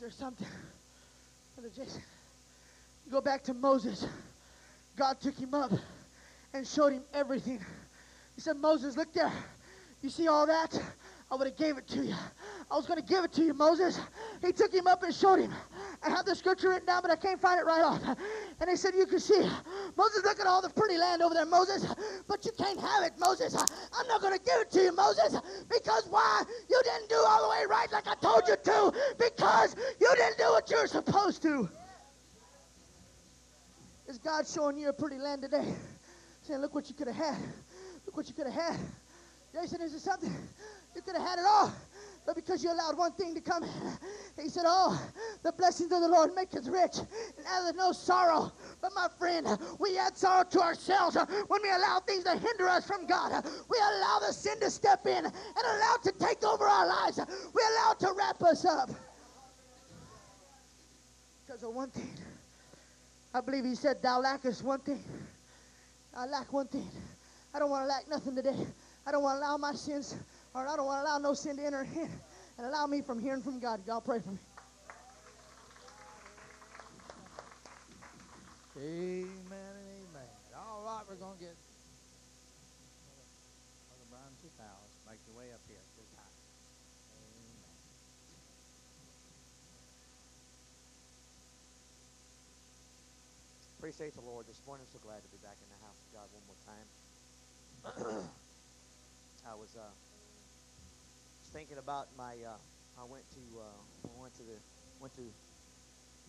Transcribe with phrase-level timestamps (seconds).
[0.00, 0.46] Is there something?
[1.54, 2.00] Brother Jason,
[3.04, 4.06] you go back to Moses.
[4.96, 5.72] God took him up
[6.54, 7.60] and showed him everything.
[8.34, 9.30] He said, Moses, look there.
[10.00, 10.82] You see all that?
[11.30, 12.14] I would have gave it to you.
[12.70, 14.00] I was going to give it to you, Moses.
[14.42, 15.52] He took him up and showed him.
[16.02, 18.00] I have the scripture written down, but I can't find it right off.
[18.02, 19.46] And they said, You can see,
[19.96, 21.86] Moses, look at all the pretty land over there, Moses,
[22.28, 23.54] but you can't have it, Moses.
[23.54, 25.36] I'm not going to give it to you, Moses,
[25.68, 26.42] because why?
[26.68, 30.38] You didn't do all the way right like I told you to, because you didn't
[30.38, 31.68] do what you're supposed to.
[34.08, 35.74] Is God showing you a pretty land today?
[36.42, 37.38] Saying, Look what you could have had.
[38.06, 38.78] Look what you could have had.
[39.52, 40.34] Jason, is it something?
[40.94, 41.72] You could have had it all.
[42.26, 43.64] But because you allowed one thing to come,
[44.40, 45.00] he said, Oh,
[45.42, 48.52] the blessings of the Lord maketh rich, and addeth no sorrow.
[48.80, 49.46] But my friend,
[49.78, 53.44] we add sorrow to ourselves uh, when we allow things to hinder us from God.
[53.68, 57.18] We allow the sin to step in and allow it to take over our lives.
[57.54, 58.90] We allow it to wrap us up.
[61.46, 62.10] Because of one thing.
[63.32, 65.02] I believe he said, Thou lackest one thing.
[66.14, 66.88] I lack one thing.
[67.54, 68.56] I don't want to lack nothing today.
[69.06, 70.16] I don't want to allow my sins
[70.54, 72.10] or I don't want to allow no sin to enter in
[72.58, 73.80] and allow me from hearing from God.
[73.86, 74.38] Y'all pray for me.
[78.76, 80.28] Amen and amen.
[80.56, 81.54] All right, we're going to get
[83.88, 84.66] Brother Brian 2000.
[85.08, 85.76] Make your way up here.
[93.80, 94.84] Appreciate the Lord this morning.
[94.92, 98.28] So glad to be back in the house of God one more time.
[99.48, 99.88] I was uh,
[101.52, 102.38] thinking about my.
[102.46, 102.54] Uh,
[102.98, 104.58] I went to uh, I went to the
[105.00, 105.26] went to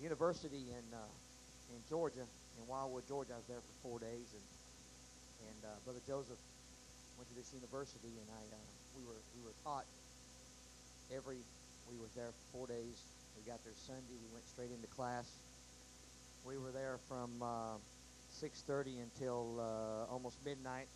[0.02, 3.34] university in uh, in Georgia in Wildwood, Georgia.
[3.34, 4.46] I was there for four days, and
[5.50, 6.42] and uh, Brother Joseph
[7.18, 8.58] went to this university, and I uh,
[8.98, 9.86] we were we were taught
[11.14, 11.38] every.
[11.90, 12.98] We were there for four days.
[13.36, 14.16] We got there Sunday.
[14.16, 15.28] We went straight into class.
[16.46, 17.78] We were there from uh,
[18.42, 20.88] 6:30 until uh, almost midnight,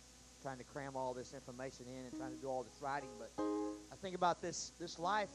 [0.46, 3.10] trying to cram all this information in and trying to do all this writing.
[3.18, 3.34] But
[3.90, 5.34] I think about this this life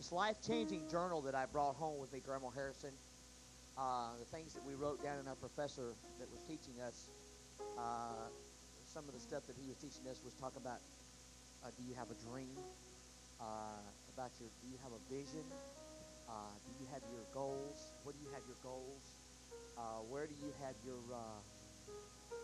[0.00, 2.88] this life-changing journal that I brought home with me, Grandma Harrison.
[3.76, 7.12] Uh, the things that we wrote down in our professor that was teaching us.
[7.76, 8.32] Uh,
[8.88, 10.80] some of the stuff that he was teaching us was talking about
[11.60, 12.56] uh, do you have a dream?
[13.36, 13.44] Uh,
[14.16, 15.44] about your do you have a vision?
[16.24, 16.32] Uh,
[16.64, 17.92] do you have your goals?
[18.08, 19.04] What do you have your goals?
[19.76, 20.96] Uh, where do you have your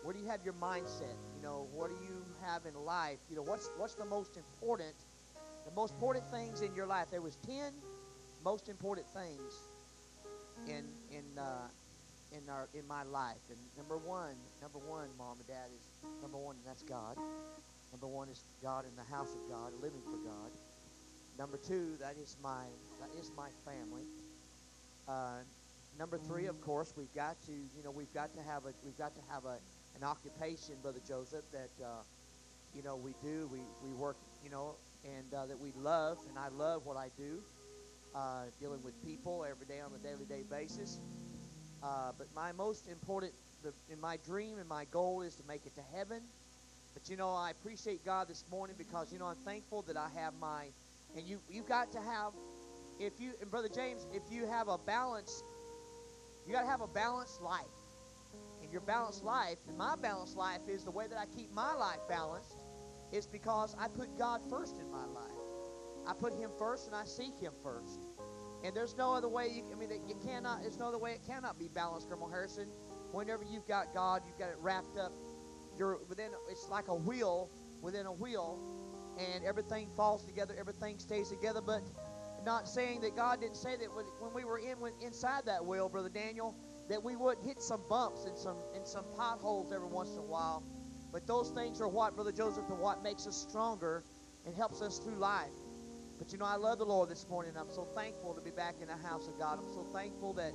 [0.03, 1.15] where do you have your mindset?
[1.35, 3.17] You know, what do you have in life?
[3.29, 4.95] You know, what's what's the most important?
[5.65, 7.07] The most important things in your life.
[7.11, 7.73] There was ten
[8.43, 9.53] most important things
[10.67, 11.67] in in uh,
[12.31, 13.43] in our in my life.
[13.49, 17.17] And number one, number one, mom and dad is number one, and that's God.
[17.91, 20.51] Number one is God in the house of God, living for God.
[21.37, 22.65] Number two, that is my
[22.99, 24.03] that is my family.
[25.07, 25.39] Uh,
[25.97, 28.97] number three, of course, we've got to you know we've got to have a we've
[28.97, 29.57] got to have a
[29.97, 32.03] an occupation, brother Joseph, that uh,
[32.75, 36.37] you know we do we we work you know and uh, that we love, and
[36.37, 37.41] I love what I do,
[38.15, 40.99] uh, dealing with people every day on a daily day basis.
[41.81, 45.65] Uh, but my most important, the, in my dream and my goal is to make
[45.65, 46.21] it to heaven.
[46.93, 50.09] But you know, I appreciate God this morning because you know I'm thankful that I
[50.15, 50.65] have my,
[51.15, 52.33] and you you've got to have,
[52.99, 55.43] if you and brother James, if you have a balance,
[56.45, 57.76] you got to have a balanced life.
[58.67, 61.73] And your balanced life, and my balanced life is the way that I keep my
[61.73, 62.57] life balanced
[63.11, 65.31] it's because I put God first in my life.
[66.07, 68.05] I put Him first and I seek Him first.
[68.63, 69.47] And there's no other way.
[69.55, 70.61] You, I mean, you cannot.
[70.61, 72.67] There's no other way it cannot be balanced, Grandma Harrison.
[73.11, 75.13] Whenever you've got God, you've got it wrapped up.
[75.77, 76.31] You're within.
[76.49, 77.49] It's like a wheel
[77.81, 78.59] within a wheel,
[79.17, 80.55] and everything falls together.
[80.59, 81.61] Everything stays together.
[81.61, 81.81] But
[82.45, 86.09] not saying that God didn't say that when we were in inside that wheel, Brother
[86.09, 86.55] Daniel,
[86.89, 90.21] that we would hit some bumps and some and some potholes every once in a
[90.21, 90.63] while.
[91.11, 94.03] But those things are what, Brother Joseph, and what makes us stronger
[94.45, 95.49] and helps us through life.
[96.17, 97.53] But you know, I love the Lord this morning.
[97.57, 99.59] I'm so thankful to be back in the house of God.
[99.59, 100.53] I'm so thankful that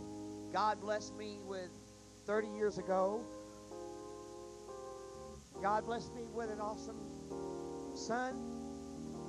[0.52, 1.70] God blessed me with
[2.26, 3.24] 30 years ago.
[5.62, 6.98] God blessed me with an awesome
[7.94, 8.34] son,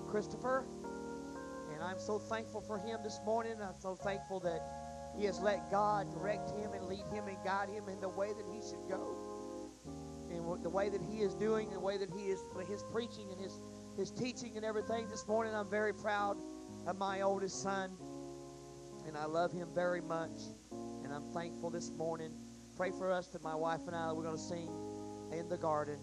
[0.09, 0.65] Christopher.
[1.73, 3.55] And I'm so thankful for him this morning.
[3.61, 4.61] I'm so thankful that
[5.17, 8.29] he has let God direct him and lead him and guide him in the way
[8.29, 9.33] that he should go
[10.29, 13.39] and the way that he is doing, the way that he is his preaching and
[13.39, 13.59] his
[13.97, 15.07] his teaching and everything.
[15.07, 16.37] This morning, I'm very proud
[16.87, 17.91] of my oldest son,
[19.05, 20.41] and I love him very much,
[21.03, 22.33] and I'm thankful this morning.
[22.75, 24.69] Pray for us that my wife and I we're going to sing
[25.31, 25.99] in the garden.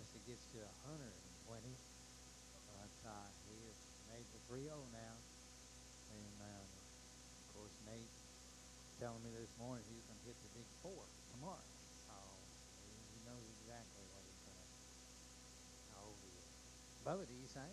[0.00, 1.76] unless it gets to 120.
[2.72, 3.76] But uh, he has
[4.08, 4.64] made the 3
[4.96, 5.12] now.
[6.16, 8.08] And, uh, of course, Nate
[8.96, 11.04] telling me this morning he's going to hit the big four
[11.36, 11.68] tomorrow.
[12.16, 12.32] Oh.
[12.32, 14.68] So he, he knows exactly what he's going to,
[15.92, 16.48] how old he is.
[17.04, 17.68] Bubba, do you say?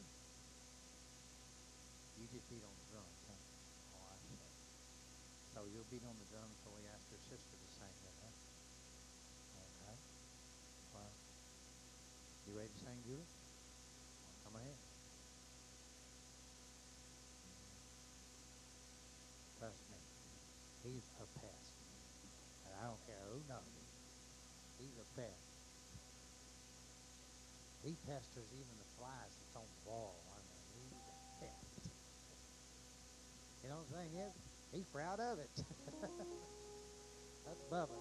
[2.20, 3.40] You just beat on the drums, huh?
[3.96, 4.36] Oh, I see.
[5.56, 8.17] So you'll beat on the drums until we ask your sister to sing that.
[12.48, 13.28] You to sing, Julie?
[14.48, 14.80] Come ahead.
[19.60, 20.00] Trust me,
[20.88, 21.76] he's a pest.
[22.64, 23.88] And I don't care who knows it.
[24.80, 25.48] He's a pest.
[27.84, 30.16] He pesters even the flies that's on the wall.
[30.32, 31.92] I mean, he's a pest.
[33.64, 34.34] You know the thing is,
[34.72, 35.52] he's proud of it.
[37.46, 37.98] that's Bubba.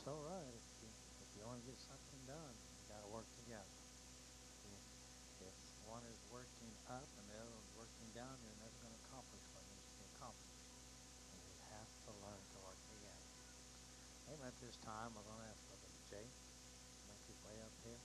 [0.00, 0.48] It's all right.
[0.48, 0.88] If you,
[1.20, 3.76] if you want to get something done, you got to work together.
[4.64, 4.80] If,
[5.44, 9.02] if one is working up and the other is working down, you're never going to
[9.12, 10.72] accomplish what needs to be accomplished.
[11.36, 13.28] And you have to learn to work together.
[14.32, 14.48] Amen.
[14.48, 18.00] At this time, we're going to ask Brother Jay to make his way up here.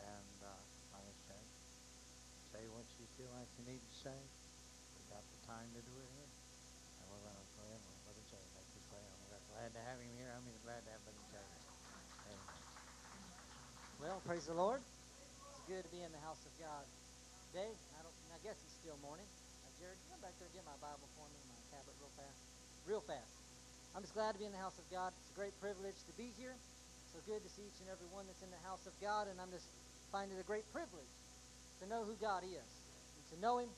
[0.00, 0.64] And, uh,
[0.96, 1.44] Minus Jay.
[2.56, 4.16] if you feel like you need to say.
[4.96, 6.32] We got the time to do it here.
[6.32, 9.16] And we're going to go ahead and let Brother Jay make his way on.
[9.28, 10.32] We're glad to have him here.
[10.32, 11.48] I mean, glad to have Brother Jay.
[12.30, 12.38] Amen.
[13.98, 14.78] Well, praise the Lord.
[14.78, 16.86] It's good to be in the house of God.
[17.50, 18.14] Today, I don't.
[18.30, 19.26] I guess it's still morning.
[19.26, 22.40] Uh, Jared, come back there and get my Bible for me, my tablet, real fast,
[22.86, 23.34] real fast.
[23.98, 25.10] I'm just glad to be in the house of God.
[25.18, 26.54] It's a great privilege to be here.
[27.10, 29.42] So good to see each and every one that's in the house of God, and
[29.42, 29.66] I'm just
[30.14, 31.10] finding it a great privilege
[31.82, 32.70] to know who God is
[33.18, 33.68] and to know Him.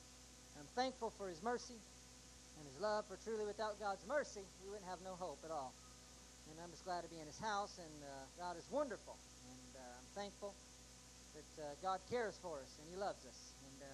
[0.61, 1.81] I'm thankful for His mercy
[2.61, 3.09] and His love.
[3.09, 5.73] For truly, without God's mercy, we wouldn't have no hope at all.
[6.51, 9.17] And I'm just glad to be in His house, and uh, God is wonderful,
[9.49, 10.53] and uh, I'm thankful
[11.35, 13.39] that uh, God cares for us and He loves us.
[13.67, 13.91] And uh,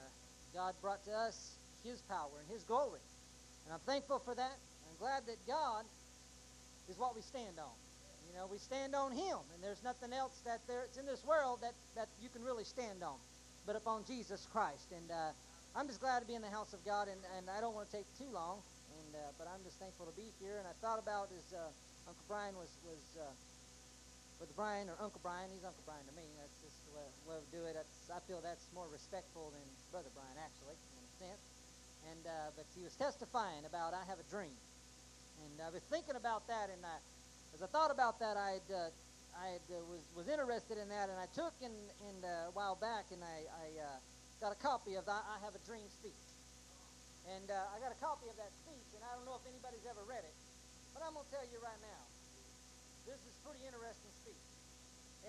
[0.53, 3.01] God brought to us His power and His glory.
[3.65, 4.58] And I'm thankful for that.
[4.86, 5.86] I'm glad that God
[6.89, 7.74] is what we stand on.
[8.29, 11.60] You know, we stand on Him, and there's nothing else that there's in this world
[11.62, 13.17] that, that you can really stand on
[13.65, 14.88] but upon Jesus Christ.
[14.96, 15.34] And uh,
[15.75, 17.89] I'm just glad to be in the house of God, and, and I don't want
[17.89, 18.62] to take too long,
[18.98, 20.58] and uh, but I'm just thankful to be here.
[20.58, 21.58] And I thought about uh,
[22.08, 23.25] Uncle Brian was was uh,
[24.41, 25.53] Brother Brian or Uncle Brian.
[25.53, 26.25] He's Uncle Brian to me.
[26.41, 27.77] That's just the way, way we do it.
[27.77, 29.62] That's, I feel that's more respectful than
[29.93, 31.43] Brother Brian, actually, in a sense.
[32.10, 34.58] And uh, but he was testifying about I have a dream,
[35.46, 36.98] and I was thinking about that, and I,
[37.53, 38.89] as I thought about that, I uh,
[39.38, 41.70] I uh, was was interested in that, and I took in,
[42.10, 43.98] in uh, a while back, and I, I uh,
[44.41, 46.25] got a copy of the I Have a Dream speech,
[47.29, 49.86] and uh, I got a copy of that speech, and I don't know if anybody's
[49.86, 50.34] ever read it,
[50.93, 52.03] but I'm gonna tell you right now,
[53.07, 54.48] this is pretty interesting speech.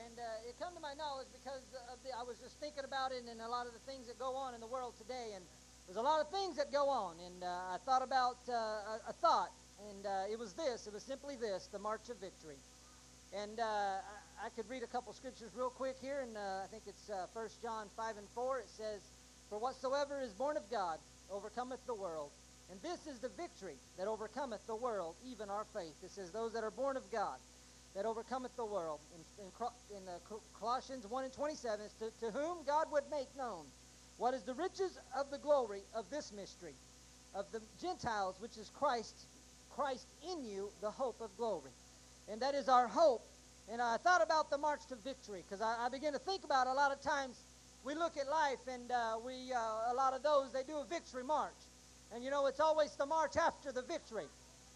[0.00, 3.25] And uh, it come to my knowledge because the, I was just thinking about it
[3.28, 5.37] and a lot of the things that go on in the world today.
[5.37, 5.45] And
[5.87, 7.16] there's a lot of things that go on.
[7.21, 9.52] And uh, I thought about uh, a, thought,
[9.91, 10.86] and uh, it was this.
[10.86, 12.56] It was simply this: the march of victory.
[13.32, 13.65] And uh,
[14.41, 17.08] I, I could read a couple scriptures real quick here, and uh, I think it's
[17.08, 18.58] uh, 1 John 5 and 4.
[18.60, 19.00] It says,
[19.49, 20.99] "For whatsoever is born of God
[21.30, 22.30] overcometh the world."
[22.70, 25.94] And this is the victory that overcometh the world, even our faith.
[26.02, 27.38] It says, Those that are born of God
[27.94, 29.00] that overcometh the world.
[29.14, 33.28] In, in, in uh, Colossians 1 and 27, is to, to whom God would make
[33.36, 33.64] known
[34.16, 36.75] what is the riches of the glory of this mystery,
[37.34, 39.26] of the Gentiles, which is Christ,
[39.75, 41.70] Christ in you, the hope of glory.
[42.30, 43.22] And that is our hope.
[43.70, 46.66] And I thought about the march to victory because I, I begin to think about
[46.66, 47.36] a lot of times
[47.84, 50.84] we look at life and uh, we, uh, a lot of those, they do a
[50.84, 51.52] victory march.
[52.14, 54.26] And you know, it's always the march after the victory.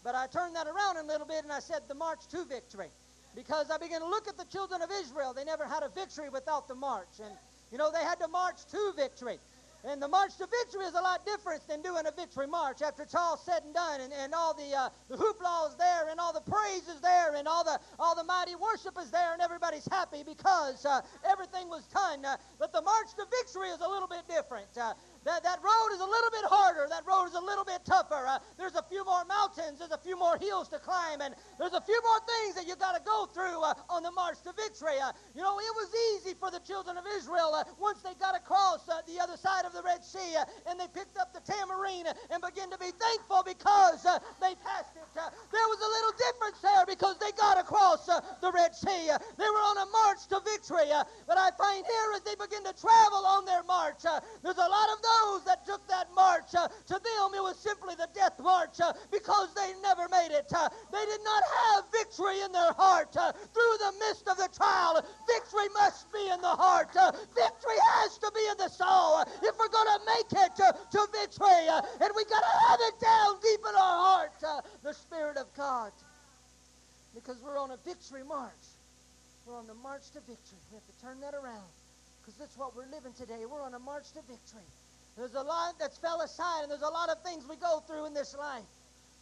[0.03, 2.87] But I turned that around a little bit and I said the march to victory
[3.35, 5.33] because I began to look at the children of Israel.
[5.33, 7.19] They never had a victory without the march.
[7.23, 7.33] And,
[7.71, 9.37] you know, they had to march to victory.
[9.85, 13.03] And the march to victory is a lot different than doing a victory march after
[13.03, 16.19] it's all said and done, and, and all the uh, the hoopla is there, and
[16.19, 19.41] all the praise is there, and all the all the mighty worship is there, and
[19.41, 22.25] everybody's happy because uh, everything was done.
[22.25, 24.67] Uh, but the march to victory is a little bit different.
[24.75, 24.93] Uh,
[25.27, 26.87] that, that road is a little bit harder.
[26.87, 28.23] That road is a little bit tougher.
[28.23, 29.83] Uh, there's a few more mountains.
[29.83, 31.19] There's a few more hills to climb.
[31.19, 34.11] And there's a few more things that you've got to go through uh, on the
[34.15, 34.95] march to victory.
[35.03, 38.39] Uh, you know, it was easy for the children of Israel uh, once they got
[38.39, 41.43] across uh, the other side of the Red Sea uh, and they picked up the
[41.43, 44.07] tambourine and began to be thankful because
[44.39, 45.03] they passed it.
[45.11, 49.11] there was a little difference there because they got across the Red Sea.
[49.11, 50.87] they were on a march to victory.
[51.27, 54.07] but I find here as they begin to travel on their march,
[54.39, 57.57] there's a lot of those those that took that march, uh, to them it was
[57.57, 60.51] simply the death march uh, because they never made it.
[60.53, 64.49] Uh, they did not have victory in their heart uh, through the midst of the
[64.55, 65.03] trial.
[65.27, 66.89] Victory must be in the heart.
[66.95, 71.01] Uh, victory has to be in the soul if we're going to make it to
[71.11, 71.67] victory.
[72.01, 74.33] and we got to have it down deep in our heart,
[74.83, 75.91] the Spirit of God.
[77.13, 78.65] Because we're on a victory march.
[79.45, 80.59] We're on the march to victory.
[80.69, 81.71] We have to turn that around
[82.27, 83.45] because that's what we're living today.
[83.49, 84.67] We're on a march to victory.
[85.17, 88.05] There's a lot that's fell aside, and there's a lot of things we go through
[88.05, 88.69] in this life.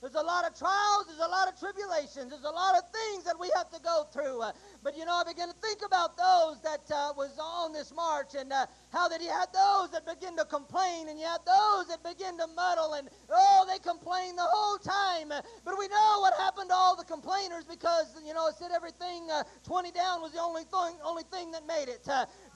[0.02, 3.24] There's a lot of trials, there's a lot of tribulations, there's a lot of things
[3.24, 4.42] that we have to go through.
[4.42, 4.52] Uh,
[4.84, 8.36] but you know, I begin to think about those that uh, was on this march
[8.38, 11.88] and uh, how that you had those that begin to complain and you had those
[11.88, 15.34] that begin to muddle and oh, they complained the whole time.
[15.64, 19.26] But we know what happened to all the complainers because you know it said everything
[19.32, 22.06] uh, 20 down was the only thing only thing that made it.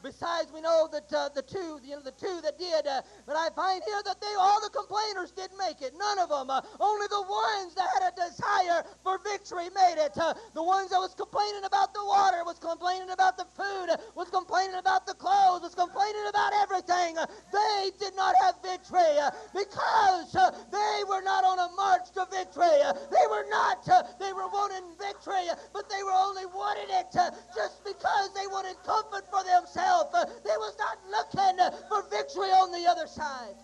[0.01, 2.87] Besides, we know that uh, the two, you know, the two that did.
[2.87, 5.91] Uh, but I find here that they, all the complainers didn't make it.
[5.97, 6.49] None of them.
[6.49, 10.15] Uh, only the ones that had a desire for victory made it.
[10.15, 14.29] Uh, the ones that was complaining about the water, was complaining about the food, was
[14.31, 17.19] complaining about the clothes, was complaining about everything.
[17.19, 20.31] Uh, they did not have victory uh, because
[20.71, 22.79] they were not on a march to victory.
[23.11, 23.83] they were not.
[24.15, 25.43] they were wanting victory,
[25.75, 29.88] but they were only wanting it just because they wanted comfort for themselves.
[29.89, 33.57] Uh, they was not looking uh, for victory on the other side.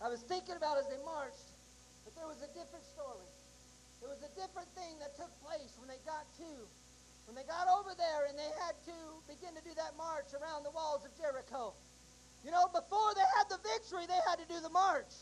[0.00, 1.52] I was thinking about as they marched,
[2.08, 3.28] but there was a different story.
[4.00, 6.50] There was a different thing that took place when they got to,
[7.28, 8.96] when they got over there and they had to
[9.28, 11.76] begin to do that march around the walls of Jericho.
[12.40, 15.12] You know, before they had the victory, they had to do the march.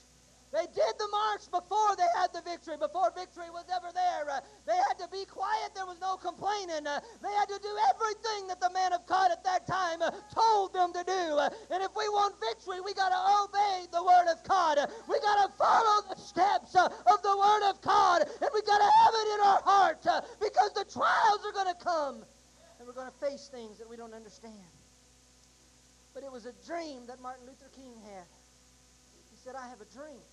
[0.48, 4.24] They did the march before they had the victory, before victory was ever there.
[4.32, 5.76] Uh, they had to be quiet.
[5.76, 6.88] There was no complaining.
[6.88, 10.10] Uh, they had to do everything that the man of God at that time uh,
[10.32, 11.36] told them to do.
[11.36, 14.78] Uh, and if we want victory, we got to obey the Word of God.
[14.78, 18.24] Uh, we got to follow the steps uh, of the Word of God.
[18.24, 20.00] And we got to have it in our heart
[20.40, 22.24] because the trials are going to come.
[22.80, 24.72] And we're going to face things that we don't understand.
[26.14, 28.24] But it was a dream that Martin Luther King had.
[29.30, 30.24] He said, I have a dream.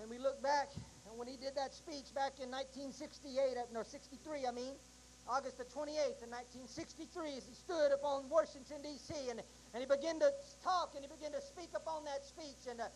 [0.00, 0.70] And we look back,
[1.08, 4.74] and when he did that speech back in 1968, no, 63, I mean,
[5.28, 9.42] August the 28th in 1963, as he stood upon Washington, D.C., and,
[9.74, 10.30] and he began to
[10.64, 12.70] talk and he began to speak upon that speech.
[12.70, 12.88] And uh,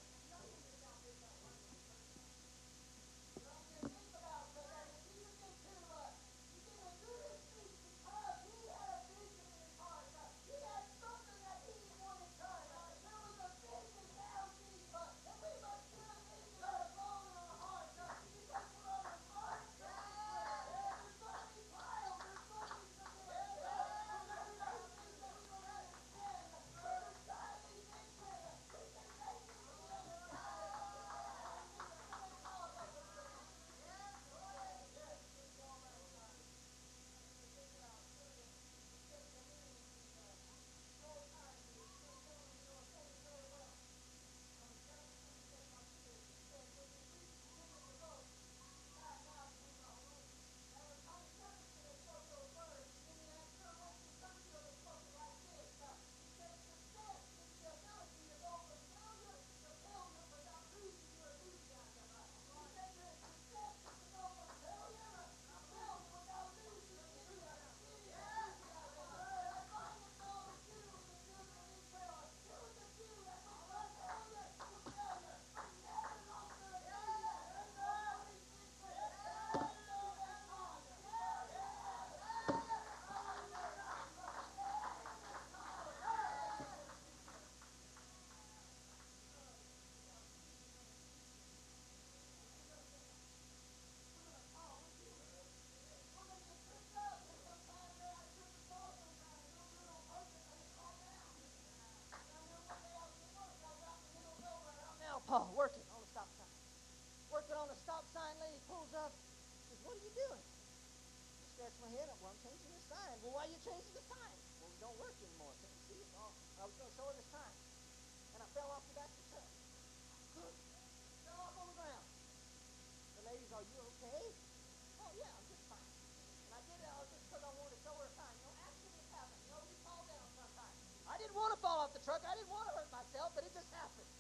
[132.03, 132.23] truck.
[132.27, 134.11] I didn't want to hurt myself, but it just happened.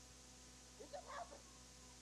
[0.78, 1.42] It just happened.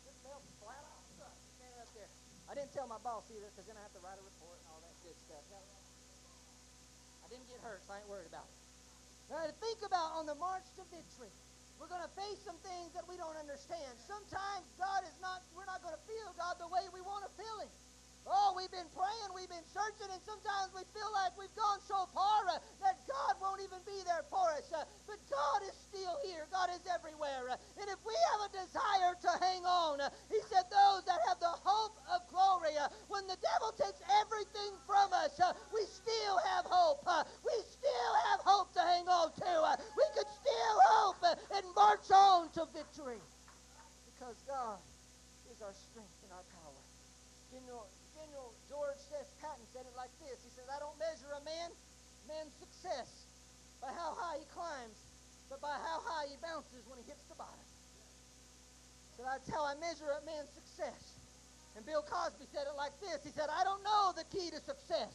[0.05, 0.85] Just fell flat
[1.16, 1.37] truck.
[1.57, 2.11] Standing up there.
[2.49, 4.66] I didn't tell my boss either because then I have to write a report and
[4.73, 5.45] all that good stuff.
[7.25, 8.57] I didn't get hurt, so I ain't worried about it.
[9.33, 11.31] Now, to think about on the march to victory,
[11.79, 13.95] we're going to face some things that we don't understand.
[14.05, 17.33] Sometimes God is not, we're not going to feel God the way we want to
[17.38, 17.73] feel Him.
[18.31, 22.07] Oh, we've been praying, we've been searching, and sometimes we feel like we've gone so
[22.14, 24.71] far uh, that God won't even be there for us.
[24.71, 26.47] Uh, but God is still here.
[26.55, 27.51] God is everywhere.
[27.51, 31.19] Uh, and if we have a desire to hang on, uh, He said, those that
[31.27, 35.83] have the hope of glory, uh, when the devil takes everything from us, uh, we
[35.90, 37.03] still have hope.
[37.43, 39.51] we still have hope to hang on to.
[39.99, 43.19] we could still hope and march on to victory
[44.14, 44.79] because God
[45.51, 46.79] is our strength and our power.
[47.51, 47.90] General
[48.21, 49.33] General George S.
[49.40, 50.37] Patton said it like this.
[50.45, 50.97] He says, I don't
[51.31, 51.71] measure a man,
[52.27, 53.07] man's success
[53.79, 54.99] by how high he climbs,
[55.47, 57.66] but by how high he bounces when he hits the bottom.
[59.14, 60.99] So that's how I measure a man's success.
[61.79, 63.23] And Bill Cosby said it like this.
[63.23, 65.14] He said, I don't know the key to success,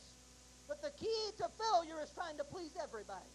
[0.71, 3.27] but the key to failure is trying to please everybody.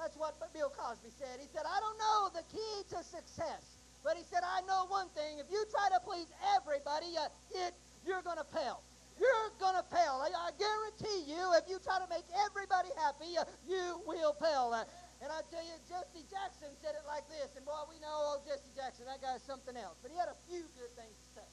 [0.00, 1.36] That's what Bill Cosby said.
[1.36, 3.60] He said, I don't know the key to success,
[4.00, 5.36] but he said, I know one thing.
[5.36, 7.28] If you try to please everybody, uh,
[7.68, 7.76] it
[8.08, 8.80] you're going to fail.
[9.20, 10.24] You're going to fail.
[10.24, 14.72] I, I, guarantee you, if you try to make everybody happy, uh, you will fail.
[14.72, 14.88] Uh,
[15.20, 17.52] and I tell you, Jesse Jackson said it like this.
[17.52, 20.00] And boy, we know old Jesse Jackson, that guy's something else.
[20.00, 21.48] But he had a few good things to say.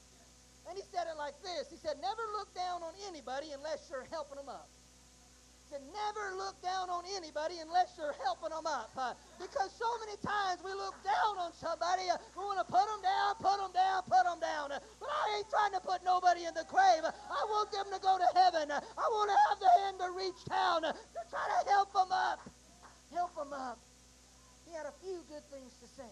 [0.72, 1.68] And he said it like this.
[1.68, 4.72] He said, never look down on anybody unless you're helping them up.
[5.68, 8.92] Said, never look down on anybody unless you're helping them up.
[8.96, 12.88] Uh, because so many times we look down on somebody, uh, we want to put
[12.88, 14.72] them down, put them down, put them down.
[14.72, 17.04] Uh, but I ain't trying to put nobody in the grave.
[17.04, 18.72] I want them to go to heaven.
[18.72, 21.92] Uh, I want to have the hand to reach down uh, to try to help
[21.92, 22.40] them up.
[23.12, 23.80] Help them up.
[24.64, 26.12] He had a few good things to say.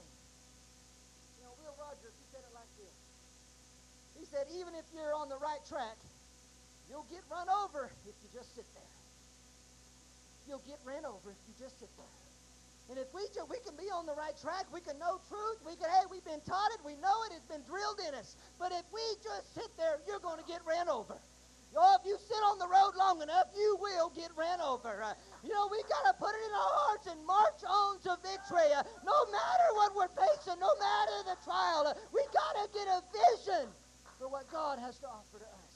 [1.40, 2.96] You know, Will Rogers, he said it like this.
[4.20, 5.96] He said, even if you're on the right track,
[6.92, 8.95] you'll get run over if you just sit there
[10.48, 12.16] you'll get ran over if you just sit there.
[12.90, 15.58] And if we just, we can be on the right track, we can know truth.
[15.66, 18.38] We can, hey, we've been taught it, we know it, it's been drilled in us.
[18.62, 21.18] But if we just sit there, you're going to get ran over.
[21.76, 25.04] Oh, if you sit on the road long enough, you will get ran over.
[25.04, 25.12] Uh,
[25.44, 28.72] you know, we got to put it in our hearts and march on to victory.
[28.72, 32.88] Uh, no matter what we're facing, no matter the trial, uh, we got to get
[32.88, 33.68] a vision
[34.16, 35.74] for what God has to offer to us.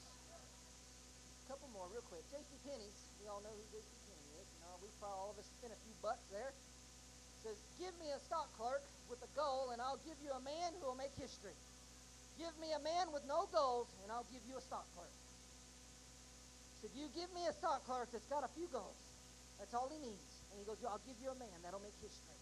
[1.44, 2.24] A couple more, real quick.
[2.32, 2.48] J.C.
[2.64, 3.00] Penney's.
[3.20, 3.92] We all know who J.C.
[4.08, 4.48] Penney is.
[4.56, 6.52] You know, we probably all of us spent a few bucks there.
[7.40, 10.76] Says, give me a stock clerk with a goal, and I'll give you a man
[10.76, 11.56] who will make history.
[12.36, 15.12] Give me a man with no goals, and I'll give you a stock clerk.
[16.84, 18.96] Said, you give me a stock clerk that's got a few goals.
[19.60, 20.32] That's all he needs.
[20.52, 22.40] And he goes, I'll give you a man that'll make history.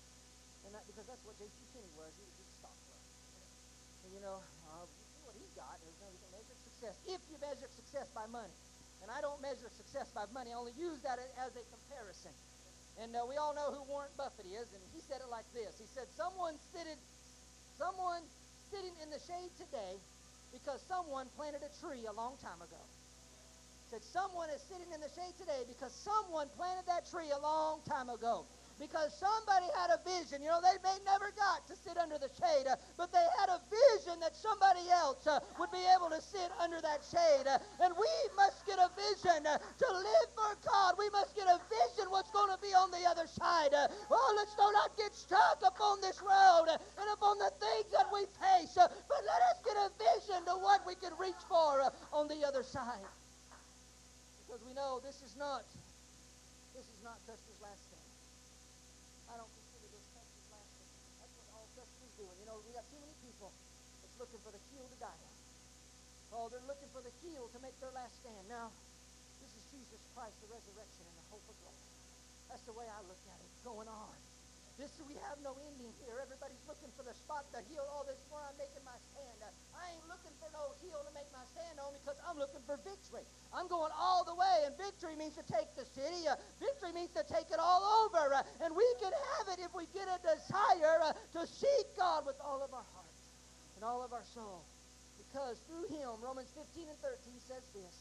[0.66, 1.58] And that because that's what J.C.
[1.74, 2.10] Penney was.
[2.14, 3.06] He was a stock clerk.
[4.06, 4.38] And you know,
[4.70, 4.86] uh,
[5.26, 6.94] what he got is know, you can measure success.
[7.10, 8.54] If you measure success by money,
[9.02, 12.34] and I don't measure success by money, I only use that as a comparison.
[12.98, 15.78] And uh, we all know who Warren Buffett is, and he said it like this.
[15.78, 16.98] He said, "Someone sitting,
[17.78, 18.26] someone
[18.74, 19.94] sitting in the shade today,
[20.50, 22.82] because someone planted a tree a long time ago."
[23.86, 27.80] Said someone is sitting in the shade today because someone planted that tree a long
[27.88, 28.44] time ago
[28.78, 30.42] because somebody had a vision.
[30.42, 33.60] You know, they may never got to sit under the shade, but they had a
[33.66, 37.46] vision that somebody else uh, would be able to sit under that shade.
[37.82, 40.94] And we must get a vision uh, to live for God.
[40.98, 43.74] We must get a vision what's going to be on the other side.
[44.10, 48.76] Oh, let's not get stuck upon this road and upon the things that we face,
[48.76, 52.46] uh, but let us get a vision to what we can reach for on the
[52.46, 53.06] other side.
[54.46, 55.62] Because we know this is not
[56.74, 58.12] this is not Custer's last stand.
[59.28, 60.94] I don't consider this Custer's last stand.
[61.20, 62.36] That's what all Custer's doing.
[62.38, 63.50] You know, we got too many people
[64.00, 64.38] that's looking
[66.32, 68.44] Oh, they're looking for the heel to make their last stand.
[68.52, 68.70] Now,
[69.40, 71.84] this is Jesus Christ, the resurrection and the hope of glory.
[72.52, 74.16] That's the way I look at it going on.
[74.78, 76.22] This we have no ending here.
[76.22, 77.82] Everybody's looking for the spot, to heal.
[77.90, 79.42] Oh, this is where I'm making my stand.
[79.74, 82.78] I ain't looking for no heel to make my stand on because I'm looking for
[82.86, 83.26] victory.
[83.50, 86.30] I'm going all the way, and victory means to take the city.
[86.30, 89.74] Uh, victory means to take it all over, uh, and we can have it if
[89.74, 93.18] we get a desire uh, to seek God with all of our heart
[93.74, 94.62] and all of our soul.
[95.38, 97.14] Because through Him, Romans 15 and 13
[97.46, 97.94] says this.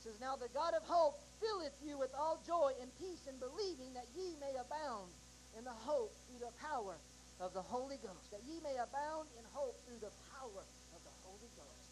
[0.00, 3.36] It says, Now the God of hope filleth you with all joy and peace in
[3.36, 5.12] believing that ye may abound
[5.52, 6.96] in the hope through the power
[7.44, 8.32] of the Holy Ghost.
[8.32, 10.64] That ye may abound in hope through the power
[10.96, 11.88] of the Holy Ghost.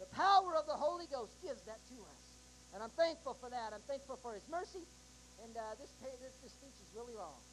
[0.00, 2.24] The power of the Holy Ghost gives that to us.
[2.72, 3.76] And I'm thankful for that.
[3.76, 4.88] I'm thankful for His mercy.
[5.44, 7.44] And uh, this, this, this speech is really long.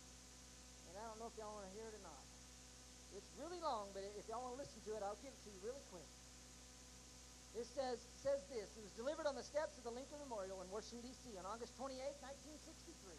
[0.88, 2.23] And I don't know if y'all want to hear it or not.
[3.12, 5.52] It's really long, but if y'all want to listen to it, I'll give it to
[5.52, 6.08] you really quick.
[7.58, 8.70] It says, says this.
[8.78, 11.34] It was delivered on the steps of the Lincoln Memorial in Washington, D.C.
[11.41, 13.17] on August 28, 1963.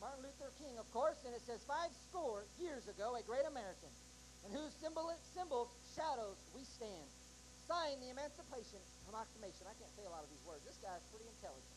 [0.00, 3.92] Martin Luther King, of course, and it says, five score years ago, a great American,
[4.48, 7.08] in whose symbol, symbols, shadows, we stand.
[7.68, 8.80] Signed the Emancipation
[9.12, 9.68] Proclamation.
[9.68, 10.64] I can't say a lot of these words.
[10.64, 11.76] This guy's pretty intelligent.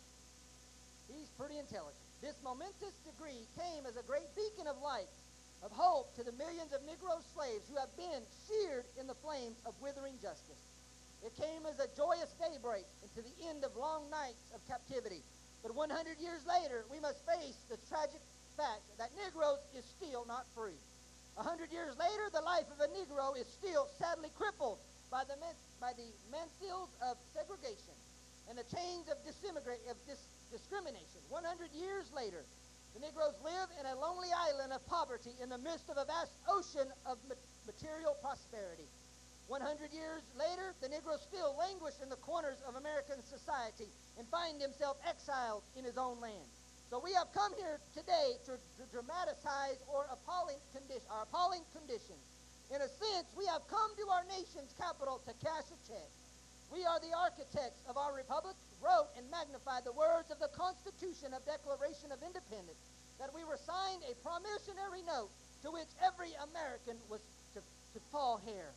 [1.12, 2.08] He's pretty intelligent.
[2.24, 5.12] This momentous degree came as a great beacon of light,
[5.60, 9.60] of hope to the millions of Negro slaves who have been seared in the flames
[9.68, 10.64] of withering justice.
[11.26, 15.22] It came as a joyous daybreak into the end of long nights of captivity.
[15.62, 18.24] But 100 years later, we must face the tragic
[18.56, 20.80] fact that Negroes is still not free.
[21.36, 24.80] 100 years later, the life of a Negro is still sadly crippled
[25.12, 25.36] by the,
[25.80, 27.96] by the mansfields of segregation
[28.50, 30.20] and the chains of, of dis
[30.52, 31.22] discrimination.
[31.30, 32.42] 100 years later,
[32.94, 36.34] the Negroes live in a lonely island of poverty in the midst of a vast
[36.50, 37.22] ocean of
[37.70, 38.90] material prosperity.
[39.50, 43.90] 100 years later, the Negro still languish in the corners of American society
[44.22, 46.46] and find himself exiled in his own land.
[46.94, 49.82] So we have come here today to, to dramatize
[50.14, 52.22] appalling condition, our appalling conditions.
[52.70, 56.10] In a sense, we have come to our nation's capital to cash a check.
[56.70, 61.34] We are the architects of our republic, wrote and magnified the words of the Constitution
[61.34, 62.78] of Declaration of Independence,
[63.18, 65.34] that we were signed a promissory note
[65.66, 67.26] to which every American was
[67.58, 67.62] to,
[67.94, 68.70] to fall here.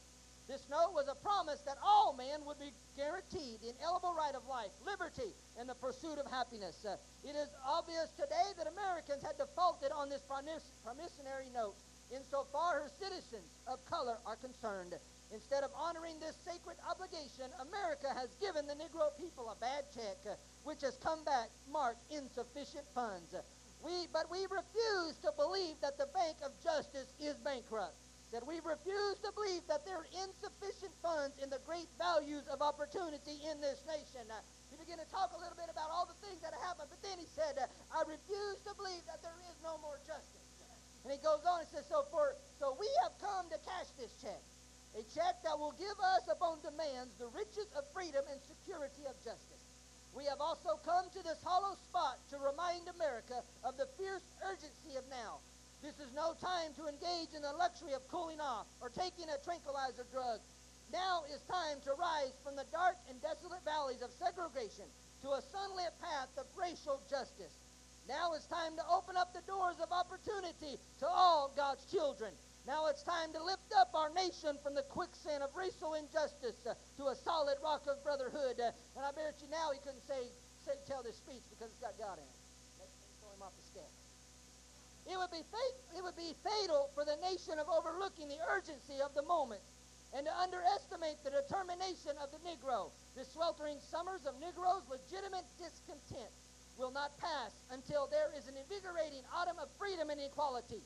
[0.52, 4.44] This note was a promise that all men would be guaranteed the inalienable right of
[4.44, 6.84] life, liberty, and the pursuit of happiness.
[6.84, 11.72] Uh, it is obvious today that Americans had defaulted on this promis- promissory note
[12.12, 14.92] insofar as citizens of color are concerned.
[15.32, 20.20] Instead of honoring this sacred obligation, America has given the Negro people a bad check,
[20.28, 20.36] uh,
[20.68, 23.32] which has come back marked insufficient funds.
[23.80, 27.96] We, but we refuse to believe that the Bank of Justice is bankrupt.
[28.32, 32.64] That we refuse to believe that there are insufficient funds in the great values of
[32.64, 34.24] opportunity in this nation.
[34.32, 34.40] Uh,
[34.72, 37.04] he began to talk a little bit about all the things that have happened, but
[37.04, 40.48] then he said, uh, I refuse to believe that there is no more justice.
[41.04, 44.14] And he goes on and says, so for so we have come to cash this
[44.22, 44.40] check.
[44.96, 49.16] A check that will give us upon demands the riches of freedom and security of
[49.24, 49.64] justice.
[50.12, 54.96] We have also come to this hollow spot to remind America of the fierce urgency
[55.00, 55.40] of now.
[55.82, 59.42] This is no time to engage in the luxury of cooling off or taking a
[59.42, 60.38] tranquilizer drug.
[60.94, 64.86] Now is time to rise from the dark and desolate valleys of segregation
[65.26, 67.58] to a sunlit path of racial justice.
[68.06, 72.30] Now it's time to open up the doors of opportunity to all God's children.
[72.62, 76.78] Now it's time to lift up our nation from the quicksand of racial injustice uh,
[76.98, 78.62] to a solid rock of brotherhood.
[78.62, 80.30] Uh, and I bet you now he couldn't say,
[80.62, 82.38] say tell this speech because it's got God in it.
[82.78, 83.90] Let's throw him off the step.
[85.06, 89.02] It would be fate, it would be fatal for the nation of overlooking the urgency
[89.02, 89.62] of the moment
[90.14, 92.92] and to underestimate the determination of the Negro.
[93.16, 96.30] The sweltering summers of Negroes' legitimate discontent
[96.76, 100.84] will not pass until there is an invigorating autumn of freedom and equality.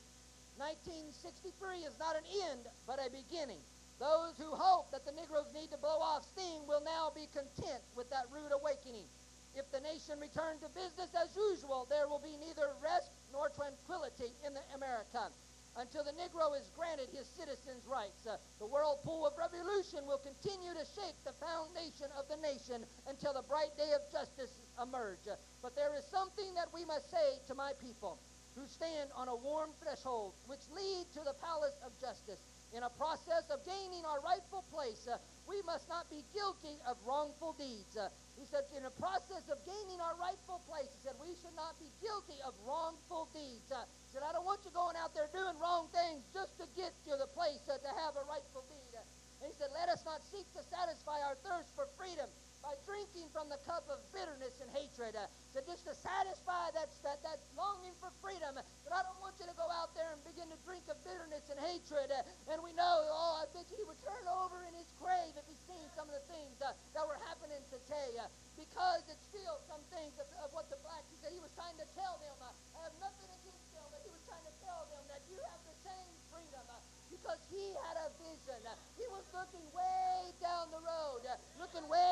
[0.57, 3.61] 1963 is not an end, but a beginning.
[3.99, 7.83] Those who hope that the Negroes need to blow off steam will now be content
[7.97, 9.09] with that rude awakening.
[9.57, 14.33] If the nation returned to business as usual, there will be neither rest nor tranquility
[14.47, 15.31] in the America.
[15.77, 20.73] Until the Negro is granted his citizens' rights, uh, the whirlpool of revolution will continue
[20.73, 25.29] to shake the foundation of the nation until the bright day of justice emerge.
[25.29, 28.17] Uh, but there is something that we must say to my people
[28.57, 32.41] who stand on a warm threshold which lead to the palace of justice.
[32.73, 36.97] In a process of gaining our rightful place, uh, we must not be guilty of
[37.05, 38.01] wrongful deeds.
[38.37, 41.75] He said, in the process of gaining our rightful place, he said, we should not
[41.81, 43.73] be guilty of wrongful deeds.
[43.73, 46.69] Uh, he said, I don't want you going out there doing wrong things just to
[46.77, 48.93] get to the place uh, to have a rightful deed.
[48.93, 49.03] Uh,
[49.41, 52.29] and he said, let us not seek to satisfy our thirst for freedom
[52.67, 55.15] by drinking from the cup of bitterness and hatred.
[55.15, 58.59] Uh, so just to satisfy that, that, that longing for freedom.
[58.59, 61.47] But I don't want you to go out there and begin to drink of bitterness
[61.47, 62.11] and hatred.
[62.11, 65.31] Uh, and we know, oh, I bet you he would turn over in his grave
[65.39, 68.19] if he's seen some of the things uh, that were happening today.
[68.19, 68.27] Uh,
[68.59, 71.79] because it's still some things of, of what the black, he said he was trying
[71.79, 72.51] to tell them, uh,
[72.83, 75.63] I have nothing against them, but he was trying to tell them that you have
[75.71, 76.67] the same freedom.
[76.67, 76.83] Uh,
[77.27, 78.63] because he had a vision.
[78.95, 81.27] He was looking way down the road,
[81.59, 82.06] looking way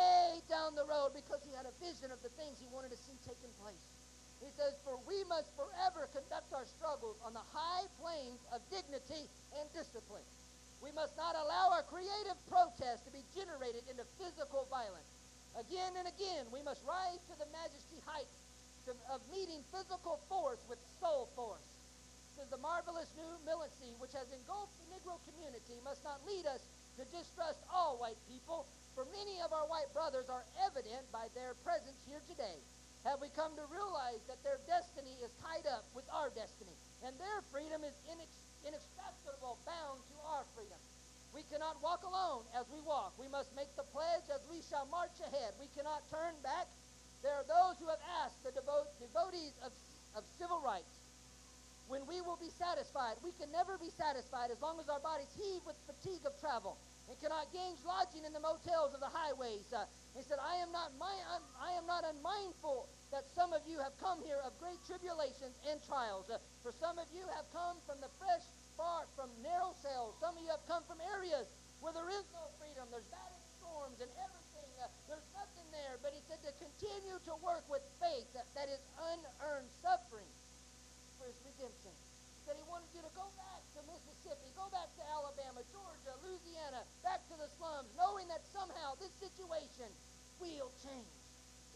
[1.65, 3.81] had a vision of the things he wanted to see taking place.
[4.45, 9.25] He says, For we must forever conduct our struggles on the high planes of dignity
[9.57, 10.29] and discipline.
[10.85, 15.09] We must not allow our creative protest to be generated into physical violence.
[15.57, 18.37] Again and again, we must rise to the majesty heights
[19.09, 21.65] of meeting physical force with soul force.
[22.37, 26.61] Says the marvelous new militancy which has engulfed the Negro community must not lead us
[27.01, 31.59] to distrust all white people, for many of our white brothers are evident by their
[31.67, 32.63] presence here today.
[33.03, 36.73] Have we come to realize that their destiny is tied up with our destiny,
[37.05, 40.79] and their freedom is inex- inextricable bound to our freedom?
[41.35, 43.13] We cannot walk alone as we walk.
[43.19, 45.53] We must make the pledge as we shall march ahead.
[45.59, 46.71] We cannot turn back.
[47.27, 49.75] There are those who have asked the devote, devotees of,
[50.15, 50.95] of civil rights
[51.91, 53.19] when we will be satisfied.
[53.27, 56.79] We can never be satisfied as long as our bodies heave with fatigue of travel
[57.09, 59.69] and cannot gain lodging in the motels of the highways.
[59.73, 59.85] Uh,
[60.17, 63.79] he said, I am not my, I'm, I am not unmindful that some of you
[63.79, 66.31] have come here of great tribulations and trials.
[66.31, 70.19] Uh, for some of you have come from the fresh far from narrow cells.
[70.19, 71.47] Some of you have come from areas
[71.79, 72.89] where there is no freedom.
[72.91, 74.71] There's battered storms and everything.
[74.81, 75.99] Uh, there's nothing there.
[76.03, 80.31] But he said to continue to work with faith that, that is unearned suffering
[81.19, 81.93] for his redemption.
[82.51, 84.91] That he wanted you to go back to Mississippi, go back
[86.65, 89.89] Louisiana, back to the slums, knowing that somehow this situation
[90.41, 91.13] will change.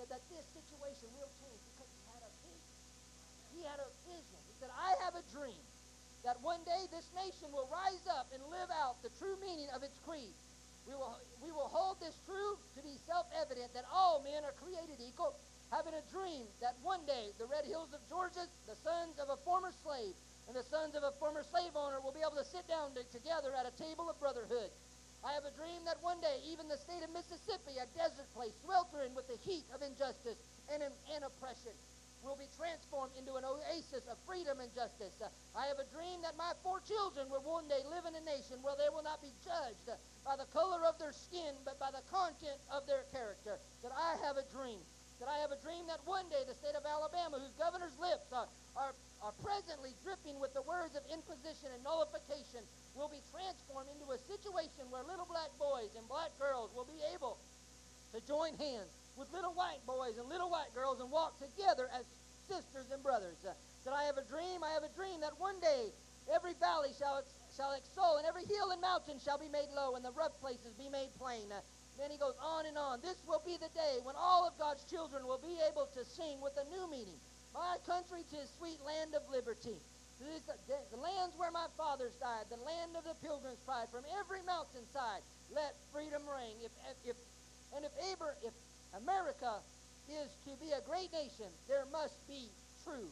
[0.00, 2.78] That, that this situation will change because he had a vision.
[3.52, 4.40] He had a vision.
[4.48, 5.60] He said, I have a dream
[6.24, 9.84] that one day this nation will rise up and live out the true meaning of
[9.84, 10.32] its creed.
[10.88, 15.04] We will, we will hold this truth to be self-evident that all men are created
[15.04, 15.36] equal,
[15.68, 19.36] having a dream that one day the red hills of Georgia, the sons of a
[19.44, 20.16] former slave
[20.48, 23.04] and the sons of a former slave owner will be able to sit down to,
[23.12, 24.72] together at a table of brotherhood.
[25.20, 28.56] I have a dream that one day, even the state of Mississippi, a desert place,
[28.64, 30.40] sweltering with the heat of injustice
[30.72, 31.76] and, and oppression,
[32.24, 35.14] will be transformed into an oasis of freedom and justice.
[35.54, 38.58] I have a dream that my four children will one day live in a nation
[38.64, 39.92] where they will not be judged
[40.24, 43.60] by the color of their skin, but by the content of their character.
[43.84, 44.82] That I have a dream.
[45.18, 48.30] That I have a dream that one day the state of Alabama, whose governor's lips
[48.30, 48.46] are,
[48.78, 52.62] are, are presently dripping with the words of imposition and nullification,
[52.94, 57.02] will be transformed into a situation where little black boys and black girls will be
[57.10, 57.34] able
[58.14, 62.06] to join hands with little white boys and little white girls and walk together as
[62.46, 63.42] sisters and brothers.
[63.42, 63.52] Uh,
[63.84, 65.90] that I have a dream, I have a dream that one day
[66.30, 67.24] every valley shall,
[67.56, 70.76] shall extol and every hill and mountain shall be made low and the rough places
[70.78, 71.50] be made plain.
[71.50, 71.58] Uh,
[71.98, 73.02] then he goes on and on.
[73.02, 76.40] This will be the day when all of God's children will be able to sing
[76.40, 77.18] with a new meaning.
[77.52, 79.74] My country, tis sweet land of liberty.
[80.18, 85.22] The, lands where my fathers died, the land of the pilgrim's pride, from every mountainside,
[85.54, 86.58] let freedom ring.
[86.62, 86.74] If,
[87.06, 87.16] if,
[87.74, 88.54] and if, Aber, if
[88.98, 89.62] America
[90.10, 92.50] is to be a great nation, there must be
[92.82, 93.10] true.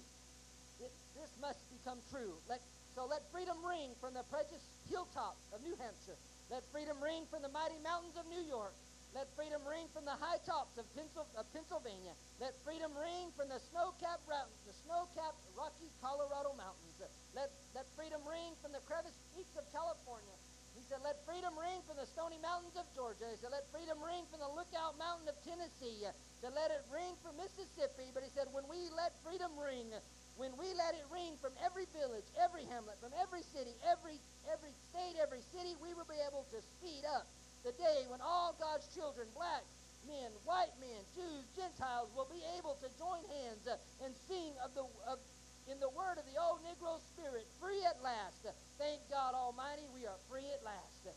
[0.82, 2.34] It, this must become true.
[2.50, 2.58] Let,
[2.94, 6.18] so let freedom ring from the precious hilltops of New Hampshire.
[6.50, 8.74] Let freedom ring from the mighty mountains of New York.
[9.14, 12.12] Let freedom ring from the high tops of, Pennsylvania.
[12.36, 17.00] Let freedom ring from the snow-capped, the snow-capped Rocky Colorado mountains.
[17.32, 20.36] Let, let freedom ring from the crevice peaks of California.
[20.76, 23.24] He said, let freedom ring from the stony mountains of Georgia.
[23.32, 26.04] He said, let freedom ring from the lookout mountain of Tennessee.
[26.44, 28.12] To let it ring from Mississippi.
[28.12, 29.88] But he said, when we let freedom ring,
[30.36, 34.20] when we let it ring from every village, every hamlet, from every city, every,
[34.52, 37.24] every state, every city, we will be able to speed up
[37.64, 39.64] the day when all God's children, black
[40.06, 43.74] men, white men, Jews, Gentiles, will be able to join hands uh,
[44.06, 45.18] and sing of the, of,
[45.66, 48.46] in the word of the old Negro spirit, free at last.
[48.78, 51.10] Thank God Almighty, we are free at last.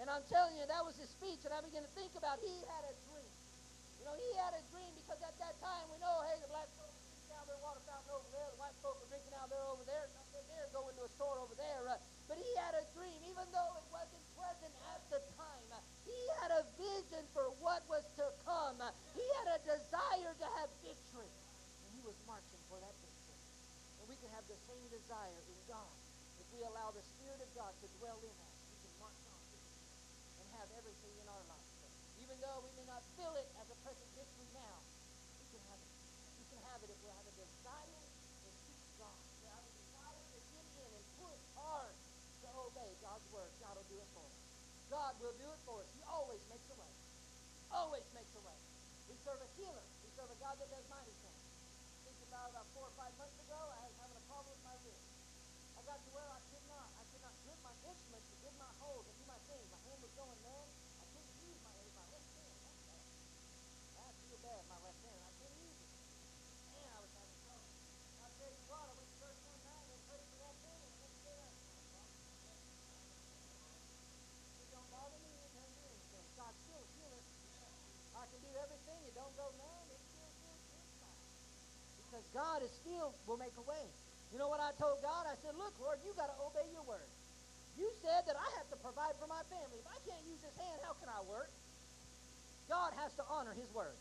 [0.00, 2.54] And I'm telling you, that was his speech, and I began to think about he
[2.64, 3.28] had a dream.
[4.00, 6.72] You know, he had a dream because at that time we know, hey, the black
[6.80, 9.64] folks drink down their water fountain over there, the white folks are drinking out there
[9.68, 11.82] over there, nothing there, go into a store over there.
[11.88, 11.96] Uh,
[12.28, 15.66] but he had a dream, even though it wasn't present at the time.
[15.72, 18.80] Uh, he had a vision for what was to come.
[18.80, 23.40] Uh, he had a desire to have victory, and he was marching for that victory
[24.00, 25.94] And we can have the same desire in God.
[26.40, 29.40] If we allow the Spirit of God to dwell in us, we can march on
[30.40, 31.68] and have everything in our life.
[32.20, 34.76] Even though we may not feel it as a present victory now,
[35.40, 35.92] we can have it.
[36.40, 39.20] We can have it if we have a desire to seek God.
[39.40, 43.50] We have a desire to get in and push hard to obey God's word.
[43.60, 44.36] God will do it for us.
[44.90, 45.88] God will do it for us.
[45.92, 46.92] He always makes a way.
[47.70, 48.58] Always makes a way.
[49.06, 49.86] We serve a healer.
[50.00, 51.40] We serve a God that does mighty things
[52.30, 55.02] about about four or five months ago, I was having a problem with my wrist.
[55.74, 56.86] I got to where I could not.
[56.94, 59.66] I could not grip my instruments to grip my holes and do my things.
[59.66, 60.70] My hand was going numb.
[61.02, 62.54] I couldn't use my, my left hand.
[62.62, 63.02] That's bad.
[63.98, 65.20] I feel bad, my left hand.
[65.26, 65.90] I couldn't use it.
[66.70, 67.66] Man, I was having trouble.
[68.22, 70.80] I tell you what, I went to church one night and prayed for that thing
[70.86, 71.50] and it did that.
[74.54, 75.34] It don't bother me.
[75.34, 76.24] It doesn't do anything.
[76.38, 77.22] God's still a healer.
[78.14, 79.00] I can do everything.
[79.02, 79.90] It don't go numb.
[79.90, 80.00] It
[82.10, 83.86] because God is still will make a way.
[84.30, 85.26] You know what I told God?
[85.26, 87.06] I said, look, Lord, you got to obey your word.
[87.74, 89.82] You said that I have to provide for my family.
[89.82, 91.50] If I can't use this hand, how can I work?
[92.70, 93.98] God has to honor his word.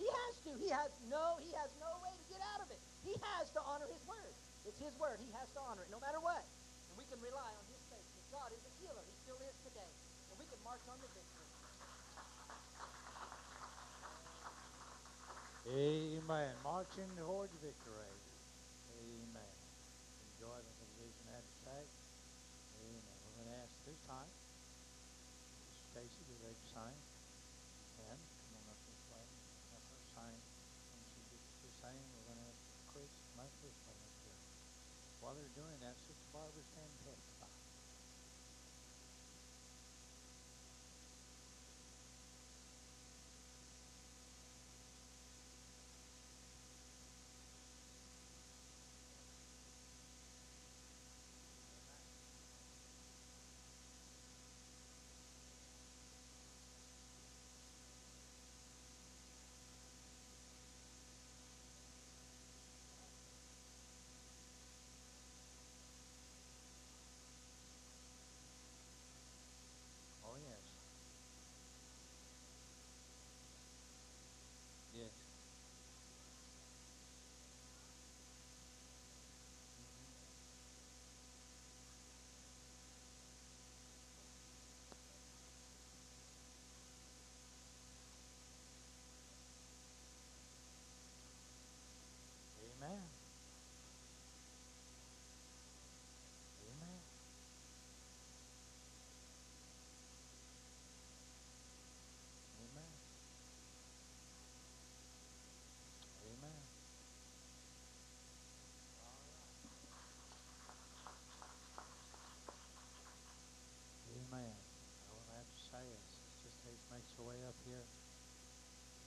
[0.00, 0.50] He has to.
[0.56, 2.80] He has no, he has no way to get out of it.
[3.04, 4.32] He has to honor his word.
[4.64, 5.20] It's his word.
[5.20, 6.40] He has to honor it no matter what.
[6.40, 8.06] And we can rely on his faith.
[8.16, 9.04] Because God is a healer.
[9.04, 9.92] He still is today.
[10.32, 11.48] And we can march on the victory.
[15.68, 16.56] Amen.
[16.64, 18.08] Marching towards victory.
[18.88, 19.52] Amen.
[20.32, 21.92] Enjoy the the side.
[22.80, 23.16] Amen.
[23.20, 24.32] We're going to ask this time.
[25.92, 26.96] Stacy, ready to sign.
[28.00, 29.20] And come on up this way.
[29.68, 30.40] Help her sign.
[30.88, 34.40] When she gets to sign, we're going to ask Chris, my Chris, up here.
[35.20, 37.37] While they're doing that, Sister Barbara, stand testify.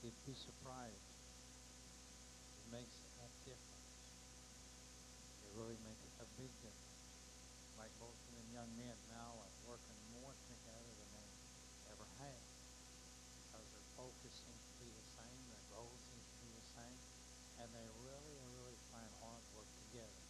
[0.01, 1.05] You'd be surprised.
[2.57, 3.85] It makes a difference.
[5.45, 6.97] It really makes a big difference.
[7.77, 11.29] Like both of them young men now are working more together than they
[11.93, 12.43] ever have.
[13.45, 16.97] Because their focus seems to be the same, their goal seems to be the same,
[17.61, 20.21] and they really, really find hard work together.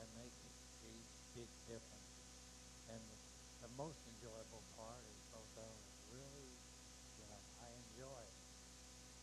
[0.00, 0.50] That makes a
[0.80, 1.04] big,
[1.36, 2.08] big difference.
[2.88, 5.76] And the, the most enjoyable part is both of them
[6.08, 6.48] really,
[7.20, 8.24] you know, I enjoy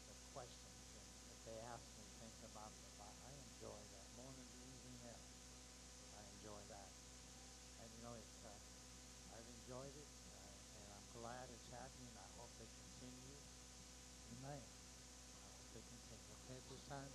[0.08, 3.22] the questions and that they ask me things about the Bible.
[3.26, 5.30] I enjoy that more than anything else.
[6.16, 6.92] I enjoy that.
[7.84, 8.54] And you know, it's, uh,
[9.36, 12.14] I've enjoyed it, uh, and I'm glad it's happening.
[12.16, 12.54] I hope
[14.44, 16.28] I hope continues.
[16.46, 17.12] Okay, at this time,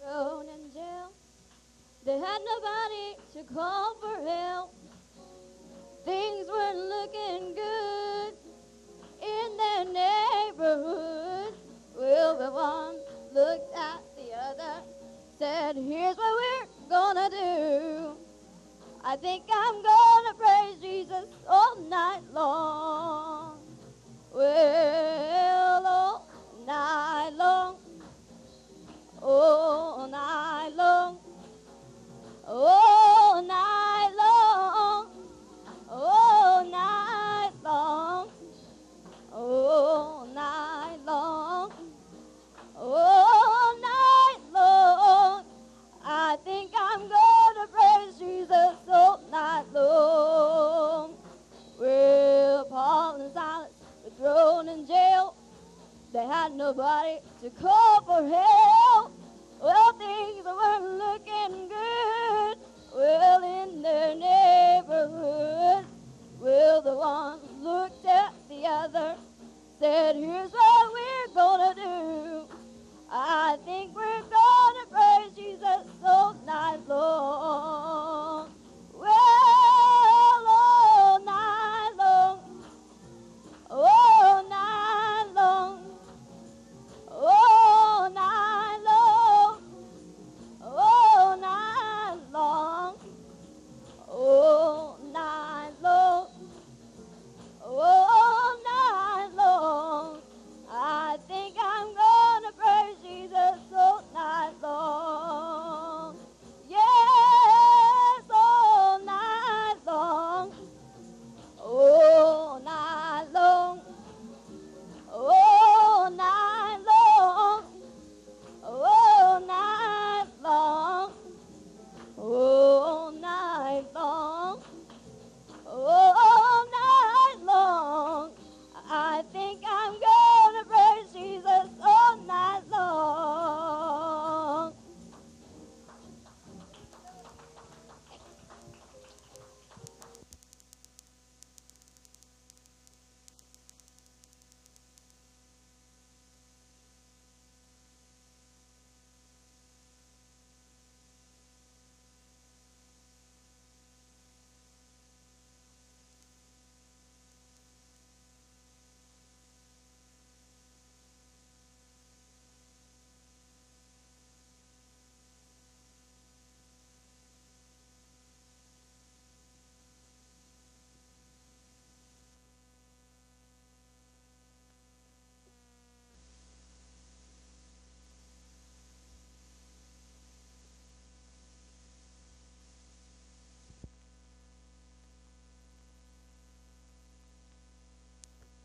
[0.00, 1.12] thrown in jail.
[2.04, 4.74] They had nobody to call for help.
[6.04, 8.34] Things weren't looking good
[9.22, 11.54] in their neighborhood.
[11.94, 12.96] Well, the one
[13.34, 14.00] looked at
[14.56, 14.82] the other,
[15.38, 18.16] said, Here's what we're gonna do.
[19.02, 23.58] I think I'm gonna praise Jesus all night long.
[24.32, 26.28] Well, all
[26.66, 27.76] night long
[29.22, 31.18] all night long,
[32.46, 32.89] all
[56.12, 59.12] They had nobody to call for help.
[59.62, 62.58] Well, things weren't looking good.
[62.96, 65.84] Well, in their neighborhood.
[66.40, 69.14] Well, the one looked at the other,
[69.78, 72.48] said, Here's what we're gonna do.
[73.12, 77.99] I think we're gonna praise Jesus all night long.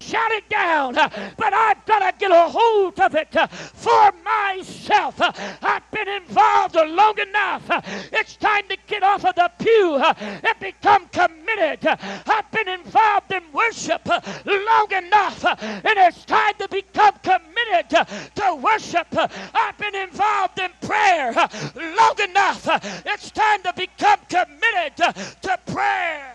[0.06, 4.12] Shout it down, uh, but I've got to get a hold of it uh, for
[4.24, 5.20] myself.
[5.20, 5.32] Uh,
[5.62, 7.70] I've been involved long enough.
[7.70, 7.82] Uh,
[8.14, 11.86] it's time to get off of the pew uh, and become committed.
[11.86, 11.98] Uh,
[12.28, 14.08] I've been involved in worship
[14.46, 17.90] long enough, and it's time to become committed
[18.36, 19.08] to worship.
[19.12, 22.68] I've been involved in prayer long enough.
[23.06, 26.35] It's time to become committed to prayer.